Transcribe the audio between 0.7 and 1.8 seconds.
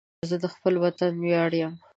وطن ویاړ یم